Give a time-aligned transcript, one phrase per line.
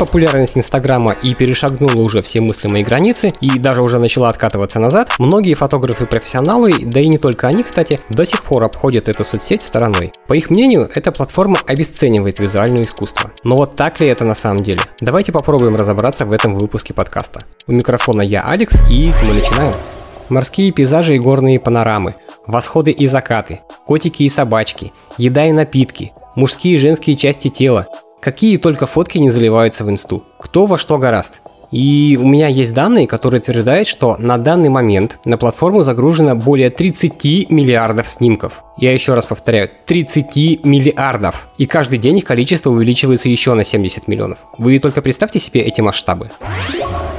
[0.00, 5.54] Популярность Инстаграма и перешагнула уже все мыслимые границы и даже уже начала откатываться назад, многие
[5.54, 10.10] фотографы-профессионалы, да и не только они, кстати, до сих пор обходят эту соцсеть стороной.
[10.26, 13.30] По их мнению, эта платформа обесценивает визуальное искусство.
[13.44, 14.80] Но вот так ли это на самом деле?
[15.02, 17.40] Давайте попробуем разобраться в этом выпуске подкаста.
[17.66, 19.74] У микрофона я, Алекс, и мы начинаем.
[20.30, 22.14] Морские пейзажи и горные панорамы,
[22.46, 27.86] восходы и закаты, котики и собачки, еда и напитки, мужские и женские части тела,
[28.20, 30.24] Какие только фотки не заливаются в инсту.
[30.38, 31.40] Кто во что гораст.
[31.70, 36.68] И у меня есть данные, которые утверждают, что на данный момент на платформу загружено более
[36.68, 38.62] 30 миллиардов снимков.
[38.76, 41.48] Я еще раз повторяю, 30 миллиардов.
[41.56, 44.38] И каждый день их количество увеличивается еще на 70 миллионов.
[44.58, 46.30] Вы только представьте себе эти масштабы.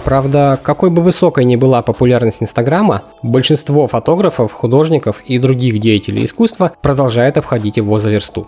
[0.03, 6.73] Правда, какой бы высокой ни была популярность Инстаграма, большинство фотографов, художников и других деятелей искусства
[6.81, 8.47] продолжает обходить его за версту.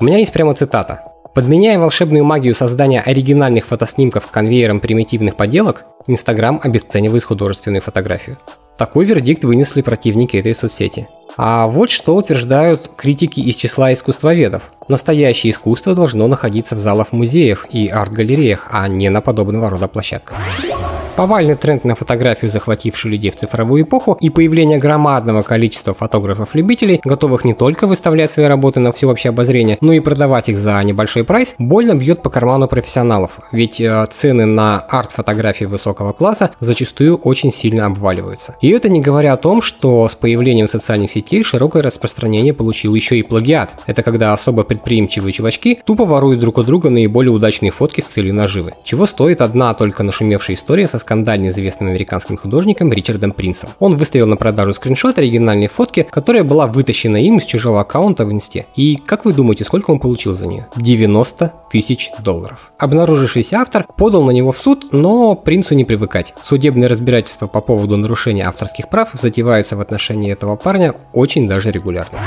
[0.00, 1.11] У меня есть прямо цитата.
[1.34, 8.36] Подменяя волшебную магию создания оригинальных фотоснимков конвейером примитивных поделок, Инстаграм обесценивает художественную фотографию.
[8.76, 11.08] Такой вердикт вынесли противники этой соцсети.
[11.38, 14.70] А вот что утверждают критики из числа искусствоведов.
[14.88, 20.36] Настоящее искусство должно находиться в залах музеях и арт-галереях, а не на подобного рода площадках.
[21.14, 27.44] Повальный тренд на фотографию, захвативший людей в цифровую эпоху, и появление громадного количества фотографов-любителей, готовых
[27.44, 31.54] не только выставлять свои работы на всеобщее обозрение, но и продавать их за небольшой прайс,
[31.58, 37.84] больно бьет по карману профессионалов, ведь э, цены на арт-фотографии высокого класса зачастую очень сильно
[37.84, 38.56] обваливаются.
[38.62, 43.18] И это не говоря о том, что с появлением социальных сетей широкое распространение получил еще
[43.18, 43.74] и плагиат.
[43.86, 48.32] Это когда особо предприимчивые чувачки тупо воруют друг у друга наиболее удачные фотки с целью
[48.32, 48.72] наживы.
[48.82, 53.70] Чего стоит одна только нашумевшая история со скандально известным американским художником Ричардом Принсом.
[53.78, 58.32] Он выставил на продажу скриншот оригинальной фотки, которая была вытащена им из чужого аккаунта в
[58.32, 58.66] инсте.
[58.74, 60.66] И как вы думаете, сколько он получил за нее?
[60.76, 62.72] 90 тысяч долларов.
[62.78, 66.34] Обнаружившийся автор подал на него в суд, но принцу не привыкать.
[66.42, 72.18] Судебные разбирательства по поводу нарушения авторских прав затеваются в отношении этого парня очень даже регулярно.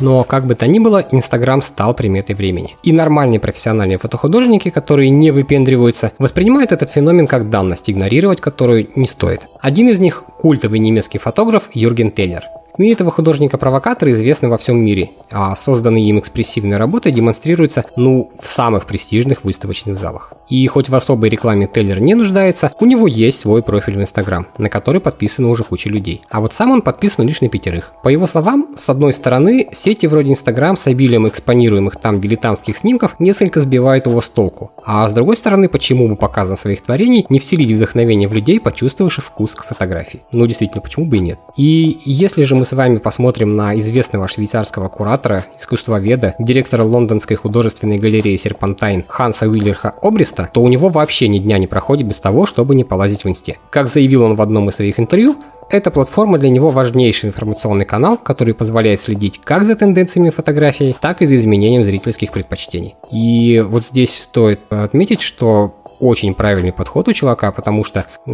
[0.00, 2.76] Но как бы то ни было, Инстаграм стал приметой времени.
[2.82, 9.06] И нормальные профессиональные фотохудожники, которые не выпендриваются, воспринимают этот феномен как данность, игнорировать которую не
[9.06, 9.42] стоит.
[9.60, 12.44] Один из них– культовый немецкий фотограф Юрген Теллер.
[12.78, 18.46] СМИ этого художника-провокатора известны во всем мире, а созданные им экспрессивные работы демонстрируются, ну, в
[18.46, 20.32] самых престижных выставочных залах.
[20.48, 24.46] И хоть в особой рекламе Теллер не нуждается, у него есть свой профиль в Инстаграм,
[24.58, 26.22] на который подписано уже куча людей.
[26.30, 27.94] А вот сам он подписан лишь на пятерых.
[28.04, 33.16] По его словам, с одной стороны, сети вроде Инстаграм с обилием экспонируемых там дилетантских снимков
[33.18, 34.70] несколько сбивают его с толку.
[34.84, 39.24] А с другой стороны, почему бы показан своих творений не вселить вдохновение в людей, почувствовавших
[39.24, 40.22] вкус к фотографии?
[40.30, 41.40] Ну, действительно, почему бы и нет?
[41.56, 47.98] И если же мы с вами посмотрим на известного швейцарского куратора, искусствоведа, директора лондонской художественной
[47.98, 52.44] галереи Серпантайн Ханса Уиллерха Обриста, то у него вообще ни дня не проходит без того,
[52.44, 53.56] чтобы не полазить в инсте.
[53.70, 55.36] Как заявил он в одном из своих интервью,
[55.70, 61.22] эта платформа для него важнейший информационный канал, который позволяет следить как за тенденциями фотографии, так
[61.22, 62.96] и за изменением зрительских предпочтений.
[63.10, 68.30] И вот здесь стоит отметить, что очень правильный подход у чувака, потому что э,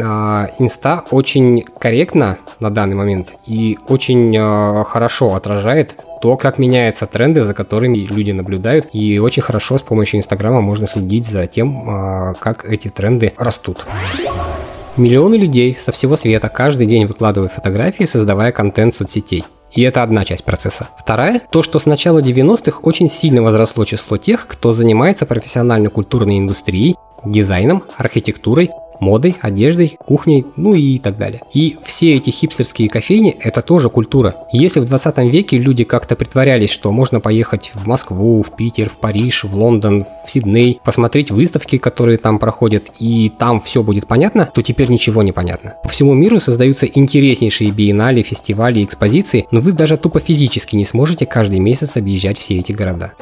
[0.59, 7.43] инста очень корректно на данный момент и очень э, хорошо отражает то, как меняются тренды,
[7.43, 8.87] за которыми люди наблюдают.
[8.93, 13.85] И очень хорошо с помощью Инстаграма можно следить за тем, э, как эти тренды растут.
[14.97, 19.43] Миллионы людей со всего света каждый день выкладывают фотографии, создавая контент соцсетей.
[19.75, 20.87] И это одна часть процесса.
[20.97, 26.95] Вторая– то, что с начала 90-х очень сильно возросло число тех, кто занимается профессионально-культурной индустрией
[27.25, 28.69] дизайном, архитектурой,
[28.99, 31.41] модой, одеждой, кухней, ну и так далее.
[31.53, 34.35] И все эти хипстерские кофейни– это тоже культура.
[34.51, 38.97] Если в 20 веке люди как-то притворялись, что можно поехать в Москву, в Питер, в
[38.97, 44.49] Париж, в Лондон, в Сидней, посмотреть выставки, которые там проходят, и там все будет понятно,
[44.53, 45.75] то теперь ничего не понятно.
[45.83, 51.25] По всему миру создаются интереснейшие биеннале, фестивали экспозиции, но вы даже тупо физически не сможете
[51.25, 53.13] каждый месяц объезжать все эти города.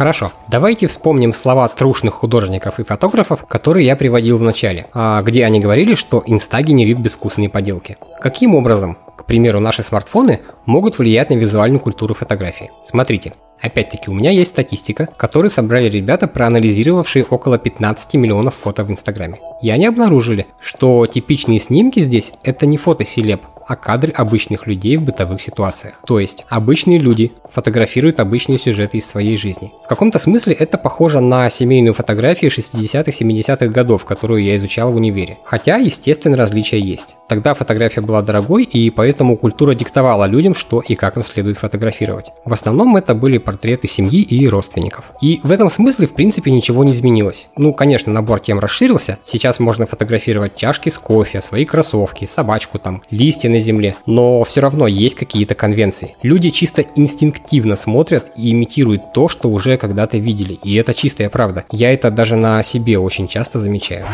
[0.00, 5.44] Хорошо, давайте вспомним слова трушных художников и фотографов, которые я приводил в начале, а, где
[5.44, 7.98] они говорили, что инста генерит безвкусные поделки.
[8.18, 12.70] Каким образом, к примеру, наши смартфоны могут влиять на визуальную культуру фотографии?
[12.88, 18.90] Смотрите, Опять-таки, у меня есть статистика, которую собрали ребята, проанализировавшие около 15 миллионов фото в
[18.90, 19.38] Инстаграме.
[19.60, 24.96] И они обнаружили, что типичные снимки здесь это не фото селеб, а кадры обычных людей
[24.96, 25.94] в бытовых ситуациях.
[26.04, 29.72] То есть обычные люди фотографируют обычные сюжеты из своей жизни.
[29.84, 34.96] В каком-то смысле это похоже на семейную фотографию 60-х, 70-х годов, которую я изучал в
[34.96, 35.38] универе.
[35.44, 37.14] Хотя, естественно, различия есть.
[37.28, 42.26] Тогда фотография была дорогой, и поэтому культура диктовала людям, что и как им следует фотографировать.
[42.44, 45.04] В основном это были портреты семьи и родственников.
[45.20, 47.48] И в этом смысле, в принципе, ничего не изменилось.
[47.56, 49.18] Ну, конечно, набор тем расширился.
[49.24, 53.96] Сейчас можно фотографировать чашки с кофе, свои кроссовки, собачку там, листья на земле.
[54.06, 56.16] Но все равно есть какие-то конвенции.
[56.22, 60.58] Люди чисто инстинктивно смотрят и имитируют то, что уже когда-то видели.
[60.64, 61.64] И это чистая правда.
[61.70, 64.04] Я это даже на себе очень часто замечаю.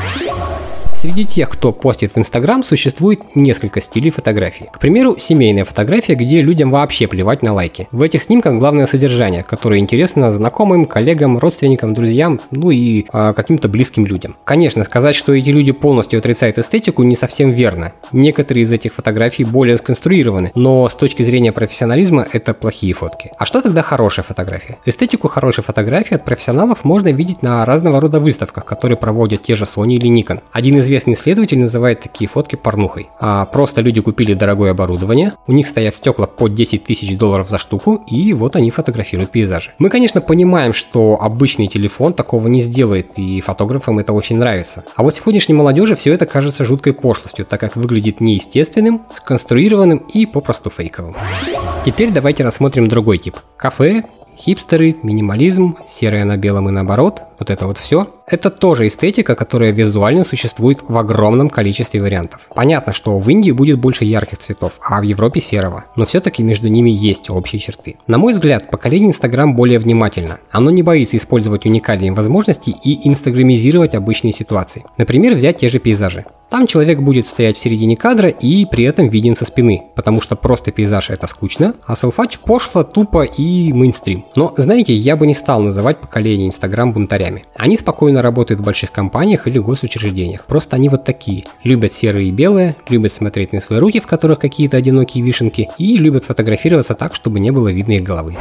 [1.06, 4.67] Среди тех, кто постит в Инстаграм, существует несколько стилей фотографий.
[4.73, 7.87] К примеру, семейная фотография, где людям вообще плевать на лайки.
[7.93, 13.69] В этих снимках главное содержание, которое интересно знакомым, коллегам, родственникам, друзьям, ну и э, каким-то
[13.69, 14.35] близким людям.
[14.43, 17.93] Конечно, сказать, что эти люди полностью отрицают эстетику, не совсем верно.
[18.11, 23.31] Некоторые из этих фотографий более сконструированы, но с точки зрения профессионализма это плохие фотки.
[23.38, 24.79] А что тогда хорошая фотография?
[24.85, 29.67] Эстетику хорошей фотографии от профессионалов можно видеть на разного рода выставках, которые проводят те же
[29.67, 30.41] Sony или Nikon.
[30.50, 33.10] Один из известный исследователь называет такие фотки порнухой.
[33.20, 37.58] А просто люди купили дорогое оборудование, у них стоят стекла по 10 тысяч долларов за
[37.58, 39.72] штуку, и вот они фотографируют пейзажи.
[39.78, 44.84] Мы, конечно, понимаем, что обычный телефон такого не сделает, и фотографам это очень нравится.
[44.94, 50.25] А вот сегодняшней молодежи все это кажется жуткой пошлостью, так как выглядит неестественным, сконструированным и
[50.25, 51.14] попросту фейковым.
[51.84, 53.37] Теперь давайте рассмотрим другой тип.
[53.58, 54.04] Кафе,
[54.38, 58.11] Хипстеры, минимализм, серое на белом и наоборот, вот это вот все.
[58.27, 62.41] Это тоже эстетика, которая визуально существует в огромном количестве вариантов.
[62.55, 66.69] Понятно, что в Индии будет больше ярких цветов, а в Европе серого, но все-таки между
[66.69, 67.97] ними есть общие черты.
[68.06, 70.38] На мой взгляд, поколение Instagram более внимательно.
[70.50, 74.85] Оно не боится использовать уникальные возможности и инстаграмизировать обычные ситуации.
[74.99, 76.25] Например, взять те же пейзажи.
[76.48, 80.37] Там человек будет стоять в середине кадра и при этом виден со спины, потому что
[80.37, 84.25] просто пейзаж это скучно, а селфач пошло, тупо и мейнстрим.
[84.37, 87.44] Но знаете, я бы не стал называть поколение Инстаграм бунтарями.
[87.56, 90.46] Они спокойно работают в больших компаниях или госучреждениях.
[90.46, 91.44] Просто они вот такие.
[91.64, 95.96] Любят серые и белые, любят смотреть на свои руки, в которых какие-то одинокие вишенки, и
[95.96, 98.37] любят фотографироваться так, чтобы не было видно их головы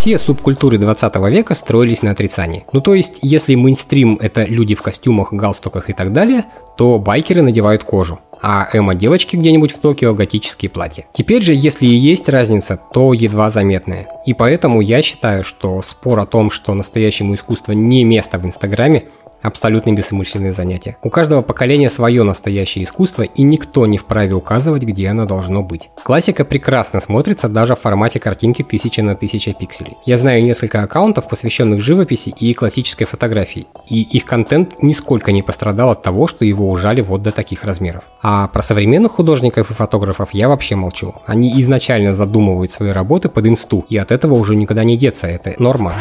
[0.00, 2.64] все субкультуры 20 века строились на отрицании.
[2.72, 6.46] Ну то есть, если мейнстрим это люди в костюмах, галстуках и так далее,
[6.78, 11.04] то байкеры надевают кожу а эмо-девочки где-нибудь в Токио готические платья.
[11.12, 14.08] Теперь же, если и есть разница, то едва заметная.
[14.24, 19.04] И поэтому я считаю, что спор о том, что настоящему искусству не место в Инстаграме,
[19.42, 20.96] абсолютно бессмысленные занятия.
[21.02, 25.90] У каждого поколения свое настоящее искусство, и никто не вправе указывать, где оно должно быть.
[26.02, 29.96] Классика прекрасно смотрится даже в формате картинки 1000 на 1000 пикселей.
[30.04, 35.90] Я знаю несколько аккаунтов, посвященных живописи и классической фотографии, и их контент нисколько не пострадал
[35.90, 38.04] от того, что его ужали вот до таких размеров.
[38.22, 41.14] А про современных художников и фотографов я вообще молчу.
[41.26, 45.54] Они изначально задумывают свои работы под инсту, и от этого уже никуда не деться, это
[45.58, 45.94] норма.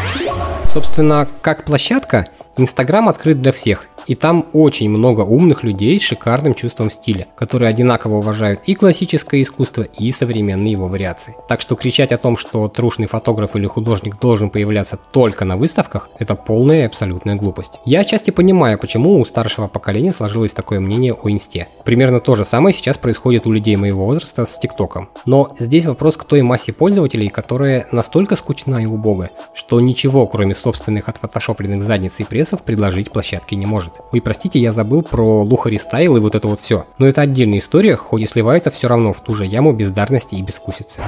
[0.73, 2.27] Собственно, как площадка,
[2.57, 7.69] Инстаграм открыт для всех, и там очень много умных людей с шикарным чувством стиля, которые
[7.69, 11.35] одинаково уважают и классическое искусство, и современные его вариации.
[11.47, 16.09] Так что кричать о том, что трушный фотограф или художник должен появляться только на выставках,
[16.17, 17.73] это полная и абсолютная глупость.
[17.85, 21.67] Я отчасти понимаю, почему у старшего поколения сложилось такое мнение о инсте.
[21.85, 25.09] Примерно то же самое сейчас происходит у людей моего возраста с ТикТоком.
[25.27, 30.55] Но здесь вопрос к той массе пользователей, которая настолько скучна и убога, что ничего, кроме
[30.55, 33.98] собственных отфотошопленных задниц и прессов, предложить площадке не может.
[34.11, 36.85] Ой, простите, я забыл про Лухари стайл и вот это вот все.
[36.97, 40.41] Но это отдельная история, хоть и сливается все равно в ту же яму бездарности и
[40.41, 41.01] бескусицы.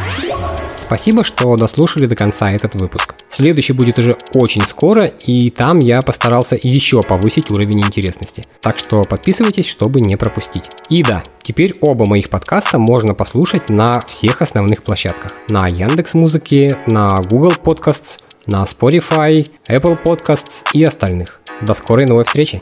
[0.76, 3.16] Спасибо, что дослушали до конца этот выпуск.
[3.32, 8.44] Следующий будет уже очень скоро, и там я постарался еще повысить уровень интересности.
[8.60, 10.70] Так что подписывайтесь, чтобы не пропустить.
[10.90, 15.32] И да, теперь оба моих подкаста можно послушать на всех основных площадках.
[15.50, 21.40] На Яндекс Музыке, на Google Podcasts, на Spotify, Apple Podcasts и остальных.
[21.62, 22.62] До скорой новой встречи!